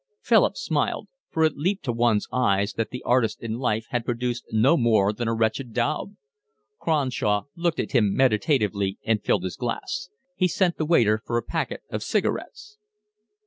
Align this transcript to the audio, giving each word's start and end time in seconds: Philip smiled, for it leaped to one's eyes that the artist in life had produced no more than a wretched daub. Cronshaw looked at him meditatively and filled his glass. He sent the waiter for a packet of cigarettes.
Philip 0.23 0.57
smiled, 0.57 1.09
for 1.29 1.43
it 1.43 1.55
leaped 1.57 1.83
to 1.85 1.91
one's 1.91 2.27
eyes 2.31 2.73
that 2.73 2.89
the 2.89 3.03
artist 3.03 3.39
in 3.43 3.59
life 3.59 3.85
had 3.89 4.03
produced 4.03 4.47
no 4.51 4.75
more 4.75 5.13
than 5.13 5.27
a 5.27 5.33
wretched 5.35 5.73
daub. 5.73 6.15
Cronshaw 6.79 7.43
looked 7.55 7.79
at 7.79 7.91
him 7.91 8.15
meditatively 8.15 8.97
and 9.05 9.23
filled 9.23 9.43
his 9.43 9.57
glass. 9.57 10.09
He 10.35 10.47
sent 10.47 10.77
the 10.77 10.85
waiter 10.85 11.21
for 11.23 11.37
a 11.37 11.43
packet 11.43 11.83
of 11.91 12.01
cigarettes. 12.01 12.79